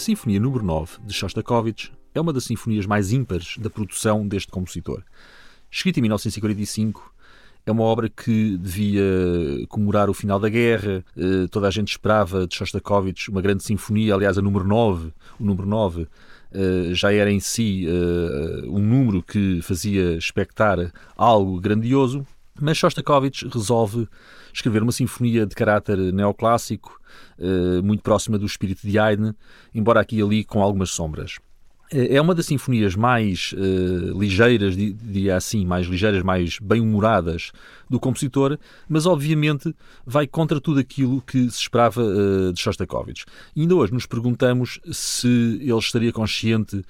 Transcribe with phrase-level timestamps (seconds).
[0.00, 5.02] Sinfonia número 9 de Shostakovich é uma das sinfonias mais ímpares da produção deste compositor.
[5.70, 7.14] Escrita em 1945,
[7.66, 9.02] é uma obra que devia
[9.68, 11.04] comemorar o final da guerra.
[11.14, 15.44] Eh, toda a gente esperava de Shostakovich uma grande sinfonia, aliás, a número 9, o
[15.44, 16.08] número 9
[16.50, 20.78] eh, já era em si eh, um número que fazia expectar
[21.14, 22.26] algo grandioso,
[22.60, 24.08] mas Shostakovich resolve
[24.52, 27.00] escrever uma sinfonia de caráter neoclássico,
[27.82, 29.32] muito próxima do espírito de Haydn,
[29.74, 31.38] embora aqui e ali com algumas sombras.
[31.92, 37.50] É, é uma das sinfonias mais uh, ligeiras, diria assim, mais ligeiras, mais bem-humoradas
[37.88, 38.56] do compositor,
[38.88, 39.74] mas obviamente
[40.06, 42.02] vai contra tudo aquilo que se esperava
[42.54, 43.24] de Shostakovich.
[43.56, 46.82] E ainda hoje nos perguntamos se ele estaria consciente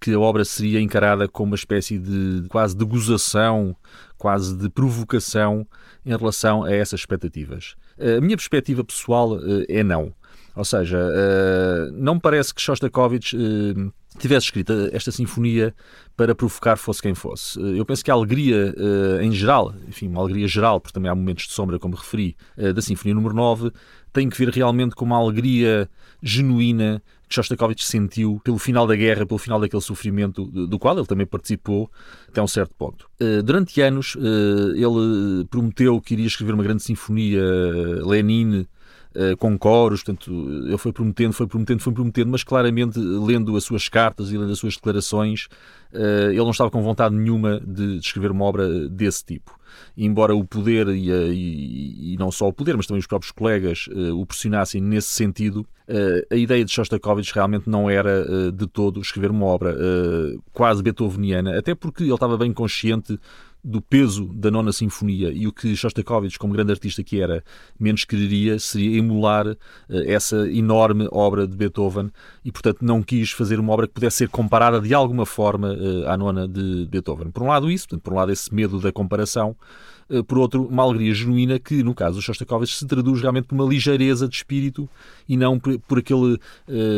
[0.00, 3.74] que a obra seria encarada como uma espécie de quase de gozação,
[4.16, 5.66] quase de provocação
[6.04, 7.74] em relação a essas expectativas.
[7.98, 10.14] A minha perspectiva pessoal uh, é não.
[10.54, 10.98] Ou seja,
[11.92, 13.36] não me parece que Shostakovich
[14.18, 15.74] tivesse escrito esta sinfonia
[16.16, 17.60] para provocar fosse quem fosse.
[17.60, 18.74] Eu penso que a alegria
[19.20, 22.34] em geral, enfim, uma alegria geral, porque também há momentos de sombra, como referi,
[22.74, 23.70] da Sinfonia número 9,
[24.14, 25.90] tem que ver realmente com uma alegria
[26.22, 31.06] genuína que Shostakovich sentiu pelo final da guerra, pelo final daquele sofrimento do qual ele
[31.06, 31.90] também participou
[32.28, 33.08] até um certo ponto.
[33.20, 37.42] Uh, durante anos, ele prometeu que iria escrever uma grande sinfonia
[38.04, 38.66] Lenin
[39.18, 40.30] eh, com coros, portanto,
[40.66, 44.52] ele foi prometendo, foi prometendo, foi prometendo, mas claramente, lendo as suas cartas e lendo
[44.52, 45.48] as suas declarações,
[45.90, 49.55] ele não estava com vontade nenhuma de escrever uma obra desse tipo.
[49.96, 53.86] Embora o poder, e, e, e, não só o poder, mas também os próprios colegas
[53.88, 55.66] uh, o pressionassem nesse sentido,
[56.32, 59.72] a ideia de Shostakovich realmente não era de todo escrever uma obra
[60.52, 63.16] quase beethoveniana, até porque ele estava bem consciente
[63.66, 67.42] do peso da nona sinfonia e o que Shostakovich, como grande artista que era,
[67.78, 69.56] menos quereria seria emular uh,
[70.06, 72.12] essa enorme obra de Beethoven
[72.44, 76.08] e, portanto, não quis fazer uma obra que pudesse ser comparada de alguma forma uh,
[76.08, 77.32] à nona de Beethoven.
[77.32, 79.56] Por um lado isso, portanto, por um lado esse medo da comparação,
[80.08, 83.56] uh, por outro, uma alegria genuína que, no caso do Shostakovich, se traduz realmente por
[83.56, 84.88] uma ligeireza de espírito
[85.28, 86.38] e não por, por aquele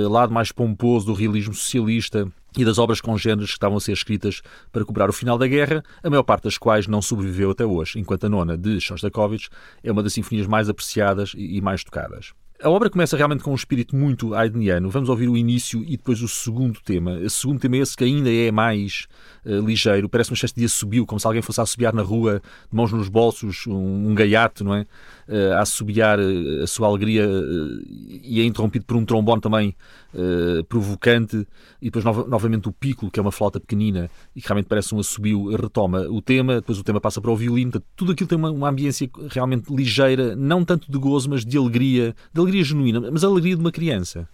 [0.06, 4.41] lado mais pomposo do realismo socialista e das obras congêneres que estavam a ser escritas
[4.72, 7.98] para cobrar o final da guerra, a maior parte das quais não sobreviveu até hoje,
[7.98, 9.48] enquanto a nona de Shostakovich
[9.82, 12.32] é uma das sinfonias mais apreciadas e mais tocadas.
[12.60, 14.91] A obra começa realmente com um espírito muito haydniano.
[14.91, 17.12] Vamos ouvir o início e depois o segundo tema.
[17.12, 19.06] O segundo tema é esse que ainda é mais
[19.46, 22.42] uh, ligeiro, parece uma espécie de assobio, como se alguém fosse a assobiar na rua,
[22.69, 24.86] de mãos nos bolsos, um, um gaiato, não é?
[25.28, 27.28] Uh, a assobiar uh, a sua alegria
[28.24, 29.76] e é interrompido por um trombone também
[30.70, 31.46] provocante
[31.82, 34.94] e depois no novamente o pico, que é uma flauta pequenina e que realmente parece
[34.94, 37.72] um assobio, retoma o tema, depois o tema passa para o violino.
[37.94, 42.16] Tudo aquilo tem uma, uma ambiência realmente ligeira, não tanto de gozo, mas de alegria,
[42.32, 44.28] de alegria genuína, mas a alegria de uma criança.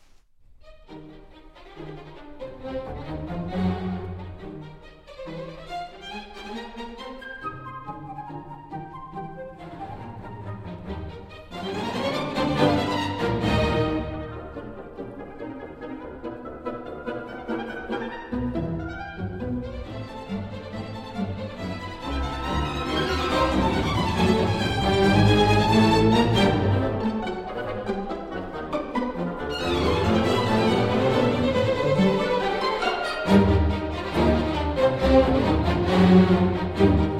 [36.35, 37.14] Música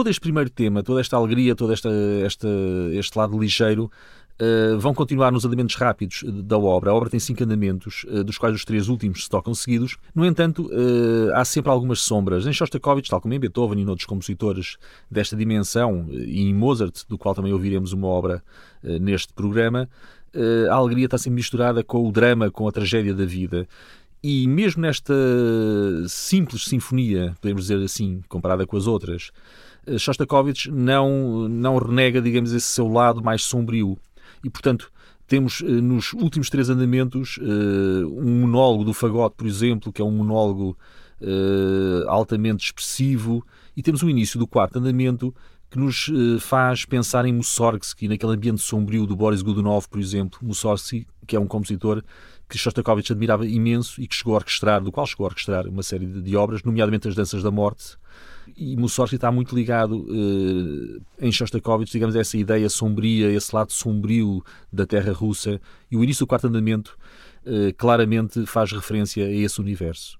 [0.00, 1.90] todo este primeiro tema, toda esta alegria, todo esta,
[2.24, 2.48] esta,
[2.94, 3.90] este lado ligeiro,
[4.40, 6.90] uh, vão continuar nos andamentos rápidos da obra.
[6.90, 9.98] A obra tem cinco andamentos, uh, dos quais os três últimos se tocam seguidos.
[10.14, 12.46] No entanto, uh, há sempre algumas sombras.
[12.46, 14.78] Em Shostakovich, tal como em Beethoven e noutros compositores
[15.10, 18.42] desta dimensão, e em Mozart, do qual também ouviremos uma obra
[18.82, 19.86] neste programa,
[20.70, 23.68] a alegria está sempre misturada com o drama, com a tragédia da vida.
[24.22, 25.14] E mesmo nesta
[26.06, 29.30] simples sinfonia, podemos dizer assim, comparada com as outras,
[29.98, 33.98] Shostakovich não, não renega, digamos, esse seu lado mais sombrio.
[34.44, 34.90] E, portanto,
[35.26, 40.04] temos eh, nos últimos três andamentos eh, um monólogo do fagote, por exemplo, que é
[40.04, 40.76] um monólogo
[42.08, 43.44] altamente expressivo,
[43.76, 45.34] e temos o início do quarto andamento
[45.70, 46.10] que nos
[46.40, 50.38] faz pensar em Mussorgsky, naquele ambiente sombrio do Boris Godunov, por exemplo.
[50.42, 52.02] Mussorgsky, que é um compositor
[52.50, 55.84] que Shostakovich admirava imenso e que chegou a orquestrar, do qual chegou a orquestrar uma
[55.84, 57.96] série de obras, nomeadamente as Danças da Morte.
[58.56, 63.72] E Mussorgsky está muito ligado uh, em Shostakovich, digamos, a essa ideia sombria, esse lado
[63.72, 64.42] sombrio
[64.72, 65.60] da terra russa.
[65.90, 66.96] E o início do quarto andamento
[67.46, 70.18] uh, claramente faz referência a esse universo.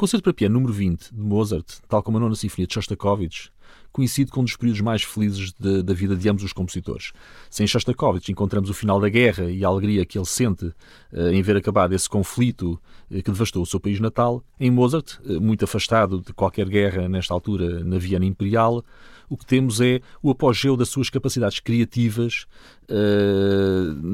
[0.00, 3.50] Concerto para piano número 20 de Mozart, tal como a nona sinfonia de Shostakovich,
[3.92, 7.12] coincide com um dos períodos mais felizes de, da vida de ambos os compositores.
[7.50, 11.42] Sem Shostakovich encontramos o final da guerra e a alegria que ele sente uh, em
[11.42, 12.80] ver acabado esse conflito
[13.10, 14.42] uh, que devastou o seu país natal.
[14.58, 18.82] Em Mozart, uh, muito afastado de qualquer guerra nesta altura na Viena Imperial,
[19.28, 22.46] o que temos é o apogeu das suas capacidades criativas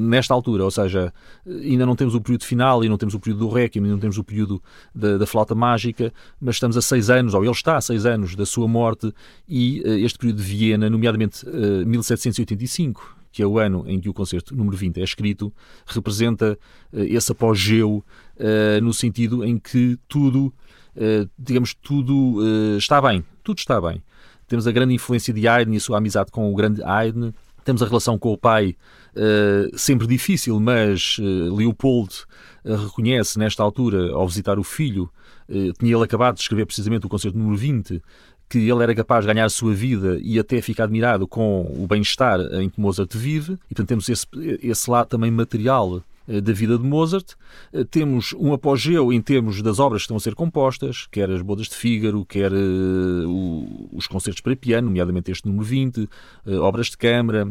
[0.07, 1.13] nesta altura, ou seja,
[1.45, 4.01] ainda não temos o período final, e não temos o período do Requiem, ainda não
[4.01, 4.61] temos o período
[4.93, 8.35] da, da flauta mágica, mas estamos a seis anos, ou ele está a seis anos
[8.35, 9.13] da sua morte,
[9.47, 13.99] e uh, este período de Viena, nomeadamente uh, eh, 1785, que é o ano em
[13.99, 15.53] que o concerto número 20 é escrito,
[15.85, 16.57] representa
[16.91, 18.03] uh, esse apogeu
[18.35, 20.51] uh, no sentido em que tudo,
[20.95, 22.39] uh, digamos, tudo
[22.79, 23.23] está bem.
[23.43, 24.01] Tudo está bem.
[24.47, 27.29] Temos a grande influência de Haydn e a sua amizade com o grande Haydn.
[27.63, 28.75] Temos a relação com o pai,
[29.17, 32.13] uh, sempre difícil, mas uh, Leopold
[32.63, 35.09] reconhece nesta altura, ao visitar o filho,
[35.79, 38.01] tinha ele acabado de escrever precisamente o concerto número 20,
[38.49, 41.87] que ele era capaz de ganhar a sua vida e até ficar admirado com o
[41.87, 43.53] bem-estar em que Mozart vive.
[43.53, 44.25] E, portanto, temos esse,
[44.61, 47.33] esse lado também material eh, da vida de Mozart.
[47.73, 51.41] Eh, temos um apogeu em termos das obras que estão a ser compostas, quer as
[51.41, 56.09] Bodas de Fígaro, quer uh, os concertos para piano, nomeadamente este número 20, uh,
[56.61, 57.47] obras de câmara,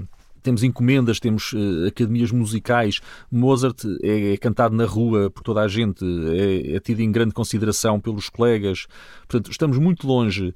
[0.46, 3.00] temos encomendas, temos uh, academias musicais.
[3.31, 7.34] Mozart é, é, cantado na rua por toda a gente, é, é, tido em grande
[7.34, 8.87] consideração pelos colegas.
[9.26, 10.54] Portanto, estamos muito longe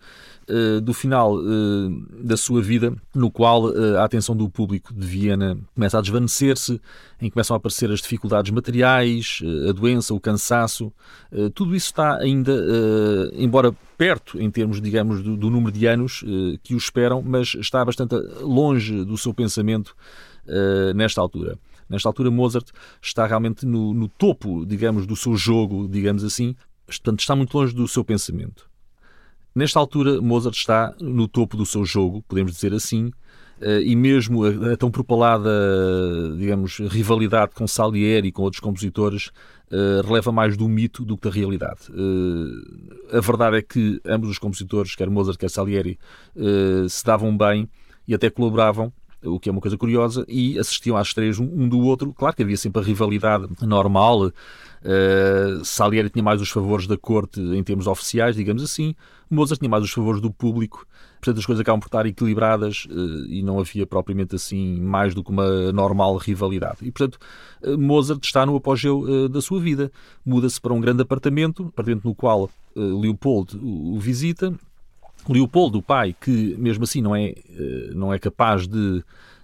[0.48, 1.90] uh, do final uh,
[2.22, 3.66] da sua vida, no qual
[3.98, 6.80] a atenção do público de Viena começa a desvanecer-se,
[7.20, 10.92] em que começam a aparecer as dificuldades materiais, a doença, o cansaço.
[11.54, 12.52] tudo isso está ainda,
[13.34, 17.54] embora perto em termos, digamos, do, do número de anos uh, que o esperam, mas
[17.54, 19.94] está bastante longe do seu pensamento
[20.46, 21.58] uh, nesta altura.
[21.86, 22.70] Nesta altura, Mozart
[23.02, 26.56] está realmente no, no, topo, digamos, do seu jogo, digamos assim,
[26.86, 28.70] portanto, está muito longe do seu pensamento.
[29.54, 33.10] Nesta altura, Mozart está no topo do seu jogo, podemos dizer assim,
[33.60, 35.50] eh, e mesmo a, tão propalada,
[36.38, 39.30] digamos, rivalidade com Salieri e com outros compositores
[39.70, 41.90] uh, releva mais do mito do que da realidade.
[41.90, 45.98] Uh, a verdade é que ambos os compositores, quer Mozart, quer Salieri,
[46.36, 47.68] uh, se davam bem
[48.06, 48.92] e até colaboravam
[49.24, 52.12] o que é uma coisa curiosa, e assistiam às estreias um, do outro.
[52.12, 54.26] Claro que havia sempre a rivalidade normal.
[54.82, 58.94] Uh, Salieri tinha mais os favores da corte em termos oficiais, digamos assim.
[59.30, 60.86] Mozart tinha mais os favores do público.
[61.20, 65.22] Portanto, as coisas acabam por estar equilibradas uh, e não havia propriamente assim mais do
[65.22, 66.78] que uma normal rivalidade.
[66.80, 67.18] E, portanto,
[67.62, 69.92] uh, Mozart está no apogeu da sua vida.
[70.24, 74.54] Muda-se para um grande apartamento, apartamento no qual Leopold o visita,
[75.28, 79.02] Leopoldo, o pai, que mesmo assim não é, eh, não é capaz de,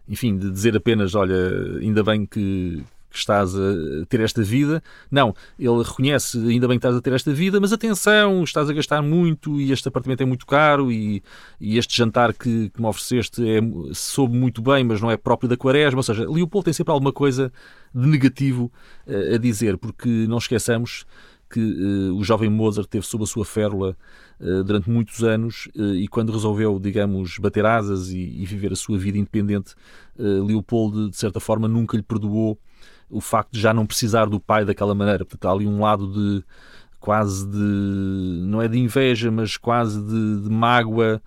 [0.09, 4.83] enfim, de dizer apenas, olha, ainda bem que, que estás a ter esta vida.
[5.11, 8.73] Não, ele reconhece, ainda bem que estás a ter esta vida, mas atenção, estás a
[8.73, 11.23] gastar muito e este apartamento é muito caro e,
[11.61, 13.61] e este jantar que, que me ofereceste é,
[13.93, 15.99] soube muito bem, mas não é próprio da quaresma.
[15.99, 17.53] Ou seja, Leopoldo tem sempre alguma coisa
[17.95, 18.71] de negativo
[19.07, 21.07] uh, a dizer, porque não esqueçamos
[21.49, 23.97] que uh, o jovem Mozart teve sob a sua férula
[24.41, 28.77] uh, durante muitos anos uh, e quando resolveu, digamos, bater asas e, e viver a
[28.77, 29.75] sua vida independente,
[30.19, 32.59] Leopoldo, de certa forma, nunca lhe perdoou
[33.11, 35.27] o facto de já não precisar do pai daquela maneira.
[35.27, 36.45] Portanto, há ali um lado de
[36.99, 37.59] quase de
[38.47, 41.21] não é de inveja, mas quase de, de mágoa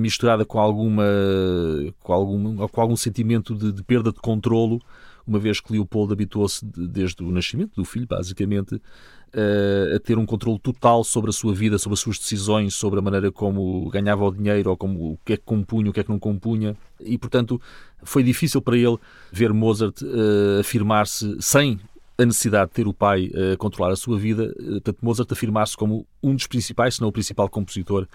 [0.00, 1.04] misturada com alguma
[2.00, 4.80] com algum, com algum sentimento de, de perda de controlo
[5.26, 8.80] uma vez que Leopoldo habituou-se desde o nascimento do filho, basicamente,
[9.94, 13.02] a ter um controle total sobre a sua vida, sobre as suas decisões, sobre a
[13.02, 16.04] maneira como ganhava o dinheiro ou como, o que é que compunha, o que é
[16.04, 16.76] que não compunha.
[17.00, 17.60] E, portanto,
[18.02, 18.96] foi difícil para ele
[19.32, 21.80] ver Mozart uh, afirmar-se sem
[22.16, 26.06] a necessidade de ter o pai a controlar a sua vida, portanto, Mozart afirmar-se como
[26.22, 28.06] um dos principais, se não o principal compositor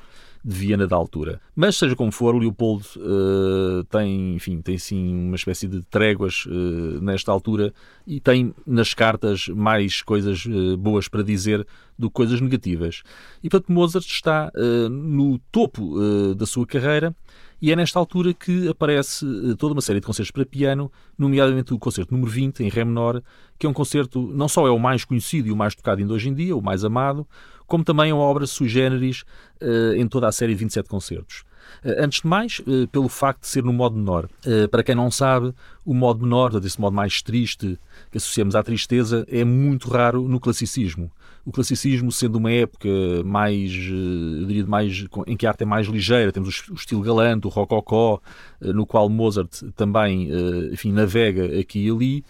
[0.43, 1.41] de Viena da altura.
[1.55, 7.01] Mas seja como for, Leopoldo uh, tem, enfim, tem sim uma espécie de tréguas uh,
[7.01, 7.73] nesta altura
[8.07, 11.65] e tem nas cartas mais coisas uh, boas para dizer
[11.97, 13.03] do que coisas negativas.
[13.43, 14.49] E portanto Mozart está
[14.89, 15.99] no topo
[16.33, 17.13] da sua carreira
[17.61, 19.25] e é nesta altura que aparece
[19.57, 23.21] toda uma série de concertos para piano, nomeadamente o concerto número 20 em Ré menor,
[23.57, 26.13] que é um concerto não só é o mais conhecido e o mais tocado ainda
[26.13, 27.27] hoje em dia, o mais amado,
[27.69, 29.23] como também uma obra sui generis
[29.61, 31.45] uh, em toda a série de 27 concertos.
[31.85, 34.27] Uh, antes de mais, uh, pelo facto de ser no modo menor.
[34.71, 35.53] para quem não sabe,
[35.85, 37.79] o modo menor, desse modo mais triste
[38.11, 41.11] que associamos à tristeza, é muito raro no classicismo.
[41.45, 42.89] O classicismo, sendo uma época
[43.23, 47.47] mais, eu diria, mais, em que a arte é mais ligeira, temos o estilo galante,
[47.47, 48.19] o rococó,
[48.59, 50.29] no qual Mozart também
[50.71, 52.23] enfim, navega aqui e ali, eh,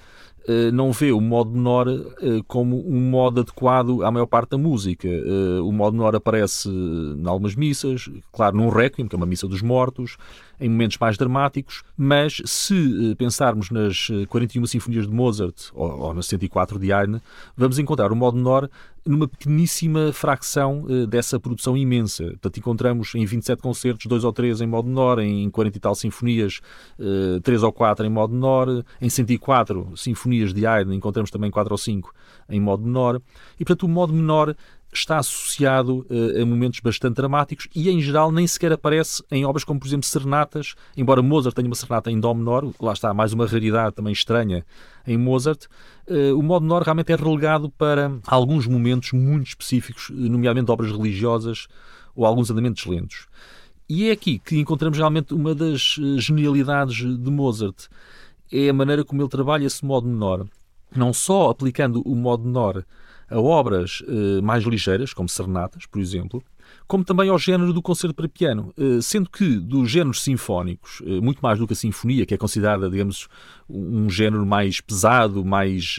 [0.74, 5.08] não vê o modo menor eh, como um modo adequado à maior parte da música.
[5.08, 9.48] Eh, o modo menor aparece em algumas missas, claro, num Requiem, que é uma missa
[9.48, 10.18] dos mortos,
[10.60, 16.28] em momentos mais dramáticos, mas se pensarmos nas 41 sinfonias de Mozart ou, ou nas
[16.28, 17.18] 104 de Haydn,
[17.56, 18.70] vamos encontrar o modo menor
[19.06, 22.26] numa pequeníssima fração uh, dessa produção imensa.
[22.26, 25.96] Portanto, encontramos em 27 concertos, dois ou três em modo menor, em 40 e tal
[25.96, 26.62] sinfonias,
[27.44, 31.78] três ou quatro em modo menor, em 104 sinfonias de Haydn encontramos também quatro ou
[31.78, 32.14] cinco
[32.50, 33.22] em modo menor.
[33.60, 34.56] E, portanto, o modo menor
[34.92, 39.64] está associado uh, a momentos bastante dramáticos e, em geral, nem sequer aparece em obras
[39.64, 43.34] como, por exemplo, serenatas, embora Mozart tenha uma serenata em Dó menor, lá está, mais
[43.34, 44.66] uma raridade também estranha
[45.06, 45.66] em Mozart,
[46.08, 51.68] uh, o modo menor realmente é relegado para alguns momentos muito específicos, nomeadamente obras religiosas
[52.16, 53.28] ou alguns andamentos lentos.
[53.88, 57.88] E é aqui que encontramos realmente uma das eh, genialidades de Mozart.
[58.52, 60.46] É a maneira como ele trabalha esse modo menor.
[60.96, 62.86] Não só aplicando o modo menor
[63.30, 66.44] a obras eh, mais ligeiras, como serenatas, por exemplo,
[66.88, 71.22] como também ao género do concerto para piano, eh, sendo que dos géneros sinfónicos, eh,
[71.22, 73.28] muito mais do que a sinfonia, que é considerada, digamos,
[73.70, 75.98] um género mais pesado, mais,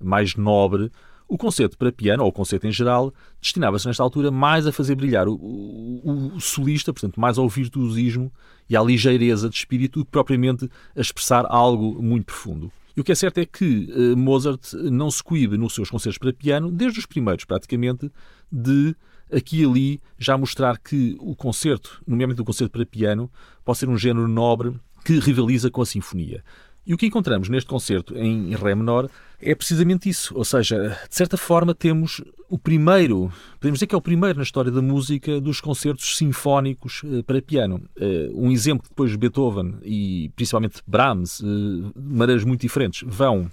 [0.00, 0.90] mais nobre,
[1.28, 4.94] o concerto para piano, ou o concerto em geral, destinava-se nesta altura mais a fazer
[4.94, 8.32] brilhar o, o, o, solista, portanto, mais ao virtuosismo
[8.68, 12.72] e à ligeireza de espírito do que propriamente a expressar algo muito profundo.
[12.98, 16.18] E o que é certo é que uh, Mozart não se coíbe nos seus concertos
[16.18, 18.10] para piano, desde os primeiros praticamente,
[18.50, 18.92] de
[19.32, 23.30] aqui e ali já mostrar que o concerto, nomeadamente o concerto para piano,
[23.64, 24.74] pode ser um género nobre
[25.04, 26.42] que rivaliza com a sinfonia.
[26.88, 30.34] E o que encontramos neste concerto em Ré menor é precisamente isso.
[30.34, 33.30] Ou seja, de certa forma temos o primeiro,
[33.60, 37.42] podemos dizer que é o primeiro na história da música dos concertos sinfónicos eh, para
[37.42, 37.82] piano.
[38.00, 43.50] Eh, um exemplo que depois Beethoven e principalmente Brahms, eh, de maneiras muito diferentes, vão,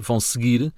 [0.00, 0.72] vão seguir.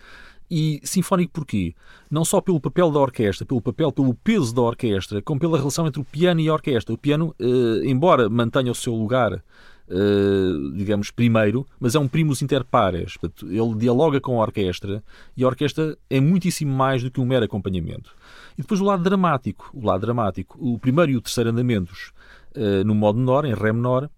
[0.50, 1.76] E sinfónico porquê?
[2.10, 5.86] Não só pelo papel da orquestra, pelo papel, pelo peso da orquestra, como pela relação
[5.86, 6.92] entre o piano e a orquestra.
[6.92, 7.36] O piano,
[7.84, 9.44] embora mantenha o seu lugar
[9.90, 13.14] Uh, digamos, primeiro, mas é um primus inter pares.
[13.42, 15.02] Ele dialoga com a orquestra
[15.34, 18.14] e a orquestra é muitíssimo mais do que um mero acompanhamento.
[18.58, 19.70] E depois o lado dramático.
[19.72, 20.58] O lado dramático.
[20.60, 22.12] O primeiro e o terceiro andamentos
[22.54, 24.10] uh, no modo menor, em Ré menor,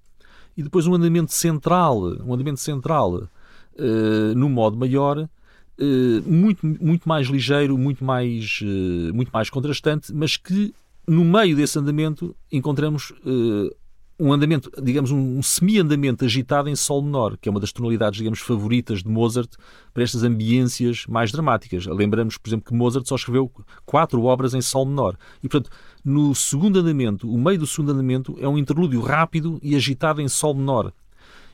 [0.56, 5.28] e depois um andamento central, um andamento central uh, no modo maior,
[6.26, 8.60] muito, muito mais ligeiro, muito mais,
[9.14, 10.74] muito mais contrastante, mas que
[11.06, 13.14] no meio desse andamento encontramos
[14.20, 18.38] um andamento, digamos, um semi-andamento agitado em sol menor, que é uma das tonalidades, digamos,
[18.40, 19.50] favoritas de Mozart
[19.94, 21.86] para estas ambiências mais dramáticas.
[21.86, 23.50] Lembramos, por exemplo, que Mozart só escreveu
[23.86, 25.16] quatro obras em sol menor.
[25.42, 25.74] E, portanto,
[26.04, 30.28] no segundo andamento, o meio do segundo andamento é um interlúdio rápido e agitado em
[30.28, 30.92] sol menor.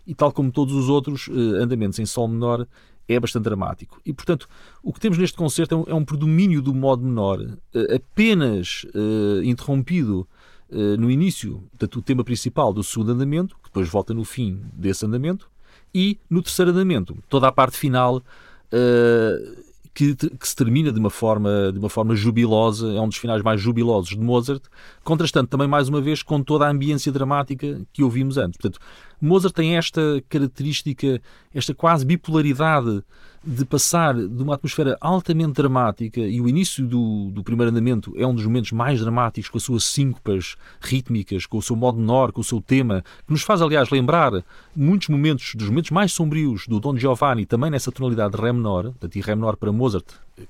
[0.04, 2.66] E tal como todos os outros uh, andamentos em sol menor,
[3.08, 4.00] é bastante dramático.
[4.04, 4.48] E, portanto,
[4.82, 8.84] o que temos neste concerto é um, é um predomínio do modo menor, uh, apenas
[8.92, 14.12] uh, interrompido eh, no início, portanto, o tema principal do segundo andamento, que depois volta
[14.12, 15.48] no fim desse andamento,
[15.94, 21.08] e no terceiro andamento, toda a parte final uh, que, que, se termina de uma,
[21.08, 24.62] forma, de uma forma jubilosa, é um dos finais mais jubilosos de Mozart,
[25.02, 28.58] contrastando também mais uma vez com toda a ambiência dramática que ouvimos antes.
[28.58, 28.78] Portanto,
[29.20, 31.20] Mozart tem esta característica,
[31.54, 33.02] esta quase bipolaridade
[33.46, 38.26] de passar de uma atmosfera altamente dramática e o início do, do primeiro andamento é
[38.26, 42.32] um dos momentos mais dramáticos com as suas síncopas rítmicas, com o seu modo menor,
[42.32, 44.32] com o seu tema, que nos faz, aliás, lembrar
[44.74, 48.84] muitos momentos, dos momentos mais sombrios do Don Giovanni, também nessa tonalidade de Ré menor,
[48.84, 50.06] portanto, e Ré menor para Mozart,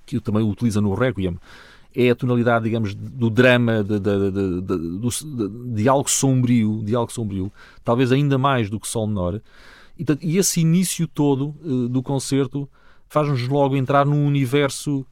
[0.07, 1.39] que também o utiliza no Requiem,
[1.97, 7.51] é a tonalidade, digamos, do drama, de, de, de, de, algo sombrio, de algo sombrio,
[7.83, 9.41] talvez ainda mais do que Sol menor.
[9.99, 12.69] E, e esse início todo uh, do concerto
[13.09, 15.07] faz-nos logo entrar num universo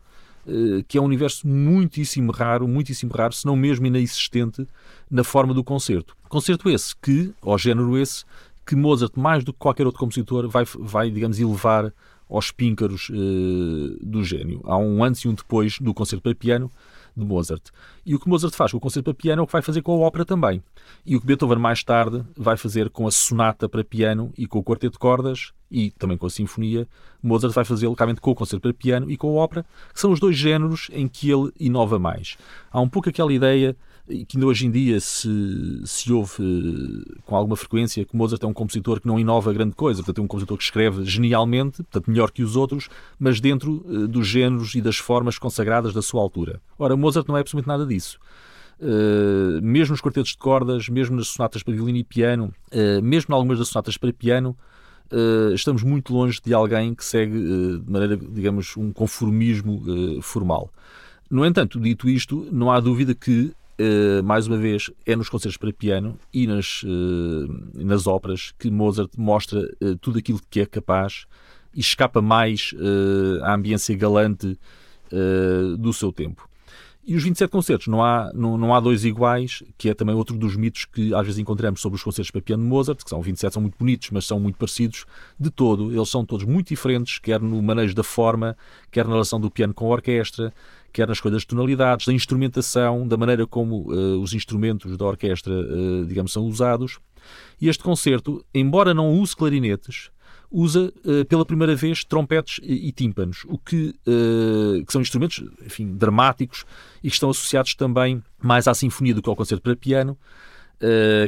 [0.46, 4.68] uh, que é um universo muitíssimo raro, muitíssimo raro, se não mesmo inexistente,
[5.10, 6.14] na forma do concerto.
[6.28, 8.24] Concerto esse que, ou género esse,
[8.66, 11.90] que Mozart, mais do que qualquer outro compositor, vai, vai digamos, elevar
[12.28, 14.60] aos píncaros uh, do gênio.
[14.64, 16.70] Há um antes e um depois do concerto para piano
[17.16, 17.62] de Mozart.
[18.04, 19.82] E o que Mozart faz com o concerto para piano é o que vai fazer
[19.82, 20.62] com a ópera também.
[21.06, 24.58] E o que Beethoven mais tarde vai fazer com a sonata para piano e com
[24.58, 26.86] o quarteto de cordas e também com a sinfonia,
[27.22, 30.12] Mozart vai fazê-lo claramente com o concerto para piano e com a ópera, que são
[30.12, 32.36] os dois géneros em que ele inova mais.
[32.70, 33.76] Há um pouco aquela ideia
[34.06, 35.28] que ainda hoje em dia se,
[35.86, 39.74] se ouve eh, com alguma frequência que Mozart é um compositor que não inova grande
[39.74, 43.82] coisa, portanto é um compositor que escreve genialmente, portanto melhor que os outros, mas dentro
[43.86, 46.60] uh, dos géneros e das formas consagradas da sua altura.
[46.78, 48.18] Ora, Mozart não é absolutamente nada disso.
[48.78, 53.32] Uh, mesmo nos quartetos de cordas, mesmo nas sonatas para violino e piano, uh, mesmo
[53.32, 54.56] em algumas das sonatas para piano,
[55.54, 60.72] estamos muito longe de alguém que segue de maneira, digamos, um conformismo formal.
[61.30, 65.56] No entanto, dito isto, não há dúvida que Uh, mais uma vez, é nos concertos
[65.56, 70.66] para piano e nas, uh, nas óperas que Mozart mostra uh, tudo aquilo que é
[70.66, 71.26] capaz
[71.74, 72.72] e escapa mais
[73.42, 74.56] à ambiência galante
[75.76, 76.48] do seu tempo.
[77.06, 80.34] E os 27 concertos, não há, não, não há dois iguais, que é também outro
[80.38, 83.20] dos mitos que às vezes encontramos sobre os concertos para piano de Mozart, que são
[83.20, 85.04] 27, são muito bonitos, mas são muito parecidos
[85.38, 85.92] de todo.
[85.92, 88.56] Eles são todos muito diferentes, quer no manejo da forma,
[88.90, 90.54] quer na relação do piano com a orquestra,
[90.94, 95.52] quer nas coisas de tonalidades, da instrumentação, da maneira como uh, os instrumentos da orquestra,
[95.52, 97.00] uh, digamos, são usados.
[97.60, 100.10] E este concerto, embora não use clarinetes,
[100.48, 103.92] usa uh, pela primeira vez trompetes e, e tímpanos, o que,
[104.86, 106.64] que, são instrumentos, enfim, dramáticos
[107.02, 110.16] e que estão associados também mais à sinfonia do que ao concerto para piano,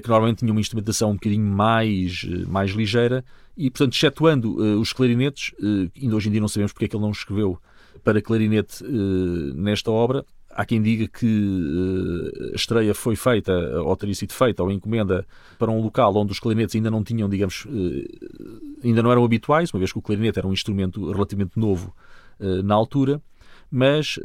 [0.02, 3.24] que normalmente tinha uma instrumentação um bocadinho mais, mais ligeira,
[3.56, 5.54] e, portanto, excetuando os clarinetes,
[6.00, 7.58] ainda hoje em dia não sabemos porque é que ele não escreveu
[8.06, 10.24] para clarinete uh, nesta obra.
[10.48, 15.26] Há quem diga que uh, a estreia foi feita, ou teria sido feita, ou encomenda
[15.58, 19.72] para um local onde os clarinetes ainda não tinham, digamos, uh, ainda não eram habituais,
[19.74, 21.92] uma vez que o clarinete era um instrumento relativamente novo
[22.38, 23.20] na altura.
[23.68, 24.20] Mas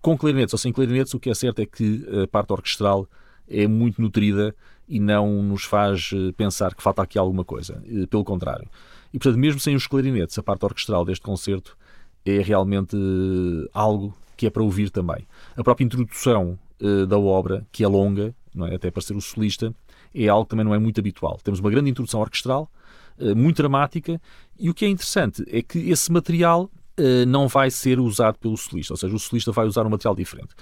[0.00, 3.06] com clarinetes ou sem clarinetes, o que é certo é que a parte orquestral
[3.46, 4.54] é muito nutrida
[4.88, 7.82] e não nos faz pensar que falta aqui alguma coisa.
[8.08, 8.68] Pelo contrário.
[9.12, 11.76] E, portanto, mesmo sem os clarinetes, a parte orquestral deste concerto
[12.24, 15.26] é realmente eh, algo que é para ouvir também.
[15.56, 18.34] A própria introdução uh, da obra, que é longa,
[18.68, 18.74] é?
[18.74, 19.74] até para ser o solista,
[20.14, 21.38] é algo que também não é muito habitual.
[21.42, 22.70] Temos uma grande introdução orquestral,
[23.18, 24.20] uh, muito dramática,
[24.58, 28.56] e o que é interessante é que esse material uh, não vai ser usado pelo
[28.56, 30.54] solista, ou seja, o solista vai usar um material diferente.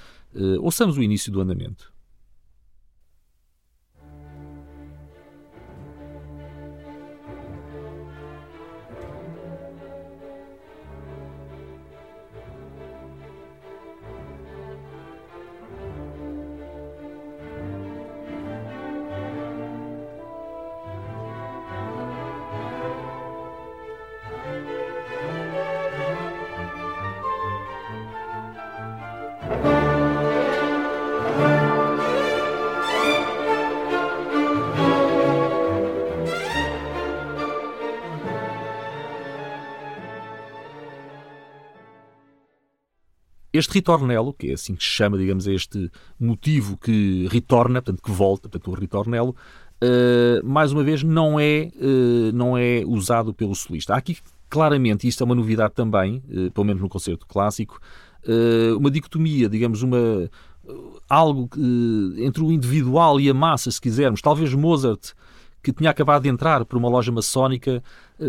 [0.61, 1.92] ouçamos o início do andamento.
[43.63, 48.11] Este ritornelo, que é assim que se chama, digamos, este motivo que retorna, portanto, que
[48.11, 49.37] volta, portanto, o ritornelo,
[49.81, 53.95] uh, mais uma vez, não é, uh, não é usado pelo solista.
[53.95, 54.19] Há aqui,
[54.51, 57.79] claramente, isto é uma novidade também, uh, pelo menos no concerto clássico,
[58.79, 60.31] uma dicotomia, digamos, uma,
[61.09, 61.49] algo
[62.19, 64.23] entre o individual e a massa, se quisermos.
[64.23, 65.13] Talvez Mozart,
[65.61, 67.83] que tinha acabado de entrar por uma loja maçónica,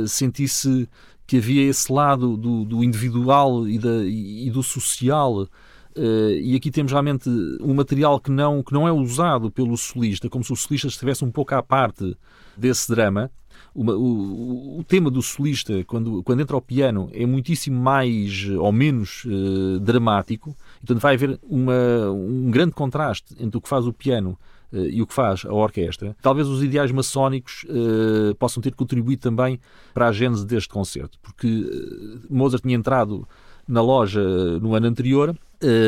[0.07, 0.89] sentisse
[1.25, 5.47] que havia esse lado do, do individual e, da, e, do social.
[5.95, 7.29] Uh, e aqui temos realmente
[7.61, 11.23] um material que não, que não é usado pelo solista, como se o solista estivesse
[11.23, 12.17] um pouco à parte
[12.57, 13.31] desse drama.
[13.75, 18.71] Uma, o, o, tema do solista, quando, quando entra ao piano, é muitíssimo mais ou
[18.71, 20.55] menos uh, dramático.
[20.79, 24.37] Portanto, vai haver uma, um grande contraste entre o que faz o piano
[24.73, 26.15] e o que faz a orquestra.
[26.21, 29.59] Talvez os ideais maçónicos uh, possam ter contribuído também
[29.93, 33.27] para a gênese deste concerto, porque uh, Mozart tinha entrado
[33.67, 34.21] na loja
[34.59, 35.33] no ano anterior,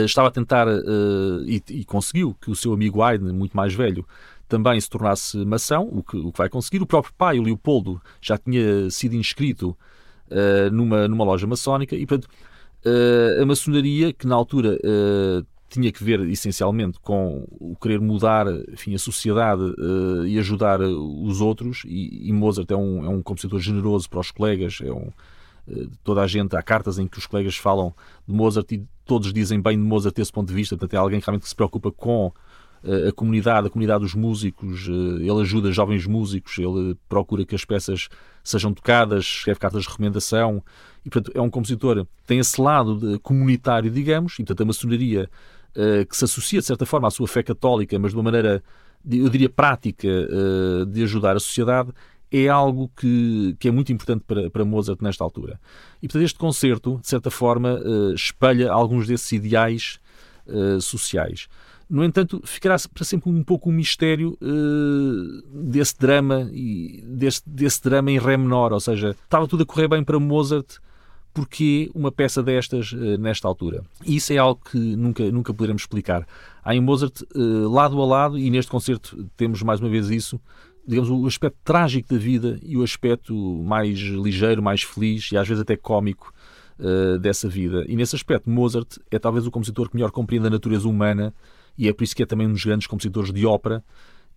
[0.05, 0.65] estava a tentar
[1.45, 4.07] e, e, conseguiu que o seu amigo Haydn, muito mais velho,
[4.47, 6.81] também se tornasse maçom, o que, o que vai conseguir.
[6.81, 9.75] O próprio pai, o Leopoldo, já tinha sido inscrito
[10.71, 12.29] numa, numa loja maçónica e, portanto,
[13.41, 14.79] a maçonaria, que na altura
[15.69, 21.41] tinha que ver essencialmente com o querer mudar enfim, a sociedade uh, e ajudar os
[21.41, 21.83] outros.
[21.85, 25.09] E, e Mozart é um, é um compositor generoso para os colegas, é um,
[26.03, 27.93] toda a gente, há cartas em que os colegas falam
[28.27, 31.19] de Mozart e todos dizem bem de Mozart desse ponto de vista, portanto é alguém
[31.19, 32.31] que realmente se preocupa com
[33.07, 38.09] a comunidade, a comunidade dos músicos, ele ajuda jovens músicos, ele procura que as peças
[38.43, 40.63] sejam tocadas, escreve cartas de recomendação.
[41.03, 45.29] E, portanto, é um compositor que tem esse lado comunitário, digamos, e, portanto, a maçonaria
[46.09, 48.63] que se associa, de certa forma, à sua fé católica, mas de uma maneira,
[49.09, 50.07] eu diria, prática
[50.87, 51.91] de ajudar a sociedade,
[52.31, 55.59] é algo que, que é muito importante para, para Mozart nesta altura.
[56.01, 57.79] E, portanto, este concerto, de certa forma,
[58.15, 59.99] espelha alguns desses ideais
[60.81, 61.47] sociais.
[61.89, 67.83] No entanto, ficará para sempre um pouco um mistério uh, desse drama e desse, desse
[67.83, 70.79] drama em ré menor, ou seja, estava tudo a correr bem para Mozart,
[71.35, 73.83] porque uma peça destas uh, nesta altura?
[74.05, 76.25] E isso é algo que nunca, nunca poderemos explicar.
[76.63, 80.39] Há em Mozart, uh, lado a lado, e neste concerto temos mais uma vez isso,
[80.87, 85.45] digamos, o aspecto trágico da vida e o aspecto mais ligeiro, mais feliz e às
[85.45, 86.33] vezes até cómico
[86.79, 87.83] uh, dessa vida.
[87.89, 91.33] E nesse aspecto, Mozart é talvez o compositor que melhor compreende a natureza humana
[91.77, 93.83] e é por isso que é também um dos grandes compositores de ópera.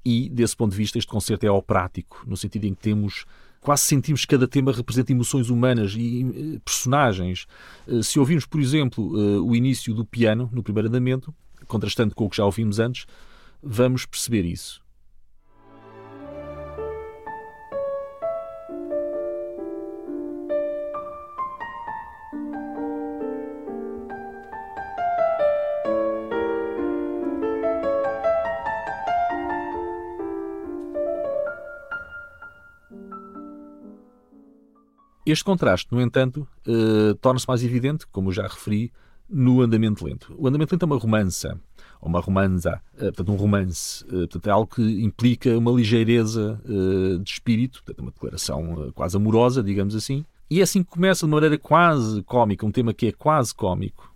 [0.04, 3.24] E, desse ponto de vista, este concerto é operático, no sentido em que temos
[3.61, 7.47] quase sentimos que cada tema representa emoções humanas e eh, personagens.
[7.87, 11.35] Eh, se ouvirmos, por exemplo, eh, o início do piano no primeiro andamento,
[11.66, 13.07] contrastando com o que já ouvimos antes,
[13.62, 14.81] vamos perceber isso.
[35.31, 38.91] Este contraste, no entanto, uh, torna-se mais evidente, como já referi,
[39.29, 40.35] no andamento lento.
[40.38, 41.61] O andamento lento é uma romança,
[42.01, 44.03] ou uma romanza, uh, portanto, um romance.
[44.07, 46.59] Uh, portanto, é algo que implica uma ligeireza
[47.23, 50.25] de espírito, portanto, uma declaração quase amorosa, digamos assim.
[50.51, 54.08] E é assim que começa de maneira quase cómica, um tema que é quase cómico,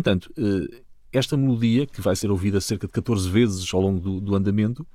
[0.00, 0.82] entanto, eh,
[1.12, 4.86] esta melodia, que vai ser ouvida cerca de 14 vezes ao longo do, do andamento,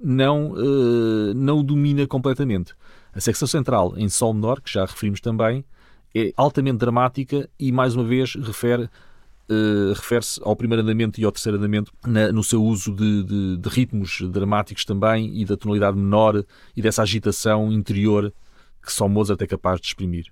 [0.00, 2.74] não, uh, não o domina completamente.
[3.12, 5.64] A secção central em Sol menor, que já referimos também,
[6.14, 11.32] é altamente dramática e, mais uma vez, refere, uh, refere-se ao primeiro andamento e ao
[11.32, 15.96] terceiro andamento na, no seu uso de, de, de, ritmos dramáticos também e da tonalidade
[15.96, 16.44] menor
[16.76, 18.32] e dessa agitação interior
[18.84, 20.26] que só Mozart é capaz de exprimir.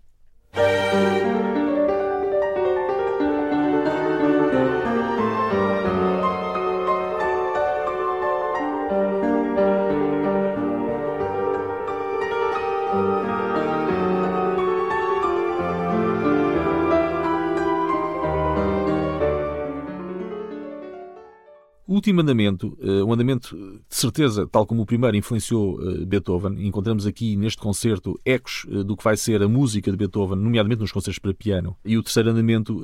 [22.02, 23.56] Último andamento, uh, um andamento
[23.88, 28.96] de certeza, tal como o primeiro influenciou uh, Beethoven, encontramos aqui neste concerto ecos do
[28.96, 31.76] que vai ser a música de Beethoven, nomeadamente nos concertos para piano.
[31.84, 32.82] E o terceiro andamento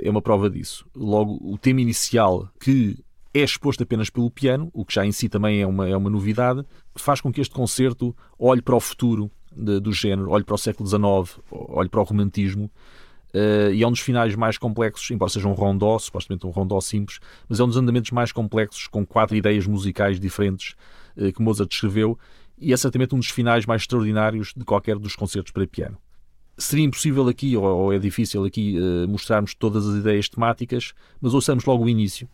[0.00, 0.86] é uma prova disso.
[0.94, 2.96] Logo, o tema inicial, que
[3.34, 6.08] é exposto apenas pelo piano, o que já em si também é uma, é uma
[6.08, 10.54] novidade, faz com que este concerto olhe para o futuro de, do género, olhe para
[10.54, 12.70] o século XIX, olhe para o romantismo
[13.34, 16.80] Uh, e é um dos finais mais complexos, embora seja um rondó, supostamente um rondó
[16.80, 17.18] simples,
[17.48, 20.76] mas é um dos andamentos mais complexos, com quatro ideias musicais diferentes
[21.16, 22.16] uh, que Mozart escreveu,
[22.56, 25.98] e é certamente um dos finais mais extraordinários de qualquer dos concertos para piano.
[26.56, 31.34] Seria impossível aqui, ou, ou é difícil aqui, uh, mostrarmos todas as ideias temáticas, mas
[31.34, 32.28] ouçamos logo o início,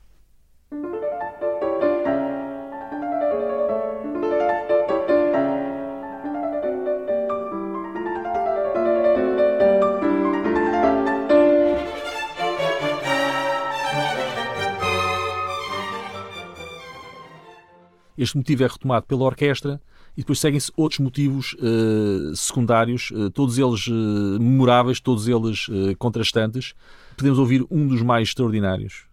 [18.21, 19.81] Este motivo é retomado pela orquestra
[20.15, 25.67] e depois seguem-se outros motivos uh, secundários, uh, todos eles uh, memoráveis, todos eles
[25.99, 26.75] contrastantes.
[27.17, 29.10] Podemos ouvir um dos mais extraordinários.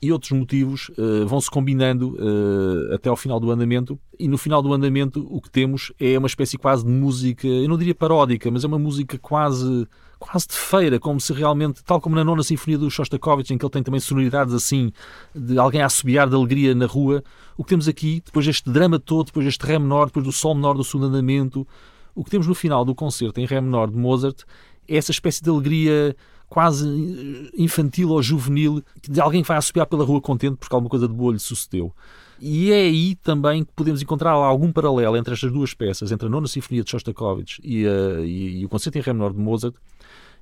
[0.00, 3.98] E outros motivos uh, vão se combinando uh, até ao final do andamento.
[4.18, 7.68] E no final do andamento, o que temos é uma espécie quase de música, eu
[7.68, 9.86] não diria paródica, mas é uma música quase
[10.18, 13.64] quase de feira, como se realmente, tal como na nona sinfonia do Shostakovich, em que
[13.64, 14.90] ele tem também sonoridades assim,
[15.34, 17.22] de alguém a assobiar de alegria na rua,
[17.56, 20.54] o que temos aqui, depois deste drama todo, depois deste ré menor, depois do sol
[20.54, 21.66] menor do segundo andamento,
[22.14, 24.44] o que temos no final do concerto em ré menor de Mozart
[24.88, 26.16] é essa espécie de alegria
[26.48, 31.08] quase infantil ou juvenil de alguém que vai assobiar pela rua contente porque alguma coisa
[31.08, 31.92] de boa lhe sucedeu.
[32.40, 36.30] E é aí também que podemos encontrar algum paralelo entre estas duas peças, entre a
[36.30, 39.74] Nona Sinfonia de Shostakovich e, e, e o Concerto em Ré Menor de Mozart,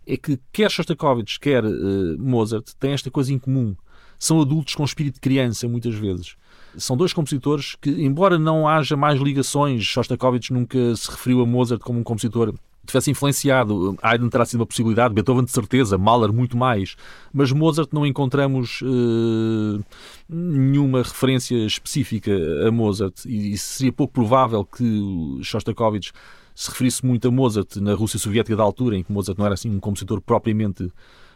[0.07, 3.75] é que quer Shostakovich, quer uh, Mozart têm esta coisa em comum.
[4.19, 6.37] São adultos com espírito de criança, muitas vezes.
[6.77, 11.81] São dois compositores que, embora não haja mais ligações, Shostakovich nunca se referiu a Mozart
[11.81, 12.55] como um compositor
[12.87, 13.97] tivesse influenciado.
[14.03, 16.97] Haydn terá sido uma possibilidade, Beethoven de certeza, Mahler muito mais,
[17.33, 19.85] mas Mozart não encontramos uh,
[20.29, 22.33] nenhuma referência específica
[22.67, 26.13] a Mozart e, e seria pouco provável que Shostakovich
[26.55, 29.55] se referisse muito a Mozart na Rússia Soviética da altura, em que Mozart não era
[29.55, 30.85] assim um compositor propriamente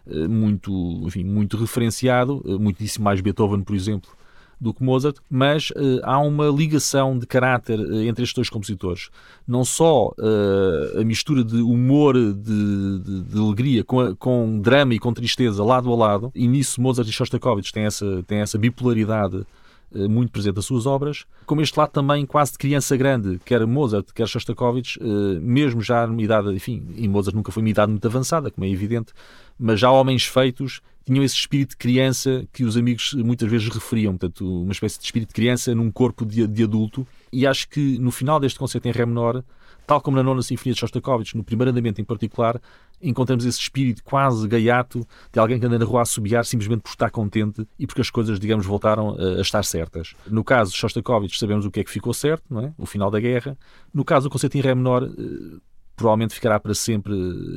[0.06, 4.10] uh, muito, enfim, muito referenciado, uh, muitíssimo mais Beethoven, por exemplo,
[4.60, 9.10] do que Mozart, mas uh, há uma ligação de caráter uh, entre estes dois compositores.
[9.46, 14.94] Não só uh, a mistura de humor, de, de, de alegria, com, a, com, drama
[14.94, 18.58] e com tristeza lado a lado, e nisso Mozart e Shostakovich têm essa, têm essa
[18.58, 19.46] bipolaridade
[19.92, 24.08] muito presente nas suas obras, como este lado também quase de criança grande, quer Mozart,
[24.14, 24.98] quer Shostakovich,
[25.40, 28.70] mesmo já numa idade, enfim, e Mozart nunca foi uma idade muito avançada, como é
[28.70, 29.12] evidente,
[29.58, 34.16] mas já homens feitos tinham esse espírito de criança que os amigos muitas vezes referiam,
[34.16, 37.06] portanto, uma espécie de espírito de criança num corpo de, de adulto.
[37.32, 39.42] E acho que no final deste concerto em Ré menor,
[39.88, 42.60] tal como na nona Sinfonia de Shostakovich, no primeiro andamento em particular,
[43.00, 45.00] encontramos esse espírito quase gaiato
[45.32, 48.10] de alguém que anda na rua a subiar simplesmente por estar contente e porque as
[48.10, 50.14] coisas, digamos, voltaram a, a estar certas.
[50.26, 52.74] No caso de Shostakovich, sabemos o que é que ficou certo, não é?
[52.76, 53.56] o final da guerra.
[53.92, 55.56] No caso do concerto em Ré menor, eh,
[55.96, 57.14] provavelmente ficará para sempre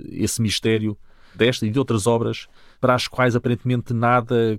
[0.09, 0.97] esse mistério
[1.35, 2.47] desta e de outras obras
[2.79, 4.57] para as quais aparentemente nada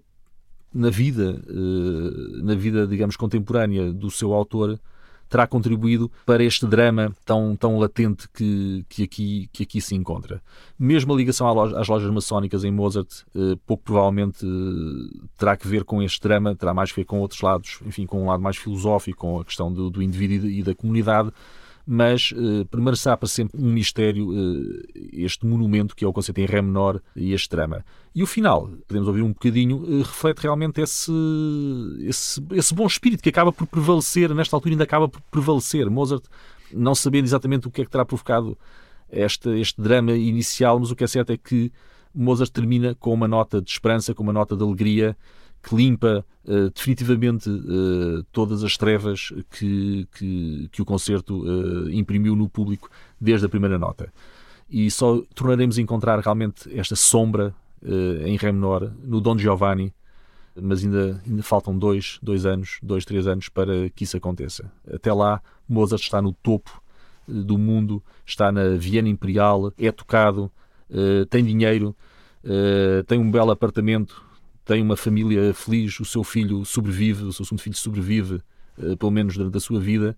[0.75, 4.79] na vida, eh, na vida, digamos, contemporânea do seu autor
[5.33, 10.43] terá contribuído para este drama tão, tão latente que, que, aqui, que aqui se encontra.
[10.79, 15.85] Mesmo a ligação às lojas maçónicas em Mozart, eh, pouco provavelmente eh, terá que ver
[15.85, 18.59] com este drama, terá mais que ver com outros lados, enfim, com um lado mais
[18.59, 21.33] filosófico, com a questão do, do indivíduo e da comunidade,
[21.87, 26.47] mas uh, permanecerá para sempre um mistério uh, este monumento que é o conceito em
[26.47, 27.85] Ré menor e este drama.
[28.15, 31.13] E o final, podemos ouvir um bocadinho, uh, reflete realmente esse,
[32.01, 35.91] esse, esse bom espírito que acaba por prevalecer, nesta altura ainda acaba por prevalecer.
[35.91, 36.25] Mozart,
[36.73, 38.57] não sabendo exatamente o que é que terá provocado
[39.11, 41.73] este, este drama inicial, mas o que é certo é que
[42.15, 45.17] Mozart termina com uma nota de esperança, com uma nota de alegria,
[45.63, 52.35] que limpa uh, definitivamente uh, todas as trevas que, que, que o concerto uh, imprimiu
[52.35, 54.13] no público desde a primeira nota.
[54.69, 57.55] E só tornaremos a encontrar realmente esta sombra
[58.25, 59.93] em Ré menor no Don Giovanni,
[60.55, 64.73] mas ainda, ainda faltam dois, dois anos, dois, três anos para que isso aconteça.
[64.91, 66.81] Até lá, Mozart está no topo
[67.27, 70.51] do mundo, está na Viena Imperial, é tocado,
[71.29, 71.95] tem dinheiro,
[73.09, 74.23] tem um belo apartamento
[74.65, 78.41] tem uma família feliz, o seu filho sobrevive, o seu segundo filho sobrevive,
[78.79, 80.17] uh, pelo menos durante a sua vida.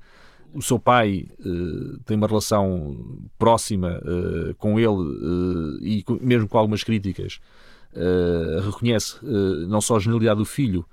[0.53, 2.97] O seu pai uh, tem uma relação
[3.39, 7.41] próxima uh, com ele e mesmo com algumas críticas,
[8.65, 9.17] reconhece
[9.69, 10.85] não só a genialidade do filho,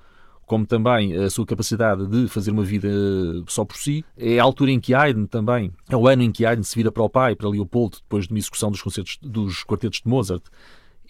[0.45, 2.89] como também a sua capacidade de fazer uma vida
[3.47, 4.05] só por si.
[4.15, 6.91] É a altura em que Haydn também, é o ano em que Haydn se vira
[6.91, 10.43] para o pai, para Leopoldo, depois de uma execução dos, concertos, dos quartetos de Mozart,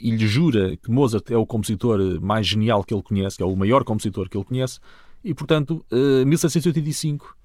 [0.02, 3.46] e lhe jura que Mozart é o compositor mais genial que ele conhece, que é
[3.46, 4.80] o maior compositor que ele conhece,
[5.24, 7.38] e portanto, uh, 1785,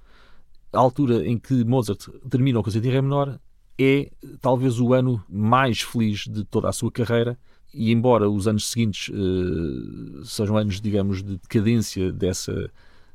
[0.73, 3.39] a altura em que Mozart termina o concerto em Ré menor,
[3.79, 7.39] é talvez o ano mais feliz de toda a sua carreira.
[7.75, 12.71] E embora os anos seguintes uh, sejam anos, digamos, de decadência dessa,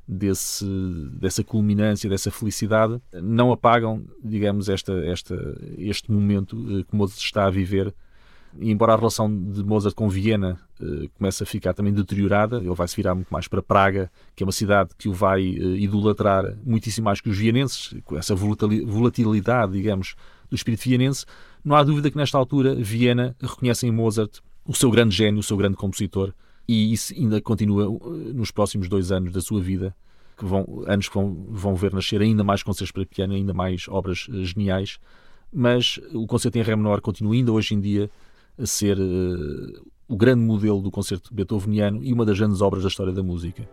[0.08, 0.66] desse,
[1.14, 5.36] dessa culminância, dessa felicidade, não apagam, digamos, esta, esta,
[5.80, 7.92] este momento uh, que Mozart está a viver
[8.60, 12.88] embora a relação de Mozart com Viena uh, comece a ficar também deteriorada, ele vai
[12.88, 16.56] se virar muito mais para Praga, que é uma cidade que o vai uh, idolatrar
[16.64, 20.16] muitíssimo mais que os vienenses, com essa volatilidade, digamos,
[20.50, 21.26] do espírito vienense.
[21.64, 25.44] Não há dúvida que nesta altura Viena reconhece em Mozart o seu grande gênio, o
[25.44, 26.34] seu grande compositor,
[26.68, 29.96] e isso ainda continua uh, nos próximos dois anos da sua vida,
[30.38, 33.88] que vão, anos que vão, vão ver nascer ainda mais concertos para piano, ainda mais
[33.88, 34.98] obras geniais,
[35.54, 38.10] mas o concerto em Ré menor continua ainda hoje em dia
[38.62, 42.90] a ser uh, o grande modelo do concerto beethoveniano e uma das grandes obras da
[42.90, 43.68] história da música.